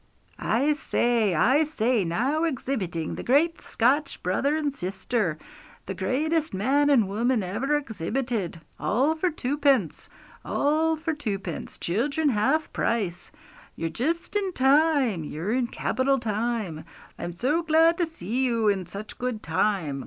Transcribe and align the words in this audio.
'I 0.39 0.73
say, 0.73 1.35
I 1.35 1.63
say! 1.63 2.03
now 2.03 2.43
exhibiting, 2.43 3.13
the 3.13 3.21
great 3.21 3.61
Scotch 3.61 4.23
brother 4.23 4.55
and 4.55 4.75
sister, 4.75 5.37
the 5.85 5.93
greatest 5.93 6.55
man 6.55 6.89
and 6.89 7.07
woman 7.07 7.43
ever 7.43 7.77
exhibited! 7.77 8.59
All 8.79 9.13
for 9.13 9.29
twopence; 9.29 10.09
all 10.43 10.95
for 10.95 11.13
twopence! 11.13 11.77
children 11.77 12.29
half 12.29 12.73
price! 12.73 13.31
You're 13.75 13.89
just 13.89 14.35
in 14.35 14.53
time, 14.53 15.23
you're 15.23 15.51
in 15.53 15.67
capital 15.67 16.17
time; 16.17 16.83
I'm 17.19 17.33
so 17.33 17.61
glad 17.61 17.99
to 17.99 18.07
see 18.07 18.43
you 18.43 18.67
in 18.69 18.87
such 18.87 19.19
good 19.19 19.43
time. 19.43 19.99